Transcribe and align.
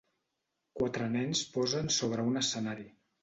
Quatre 0.79 1.09
nens 1.17 1.43
posen 1.57 1.93
sobre 1.99 2.25
un 2.31 2.41
escenari. 2.43 2.89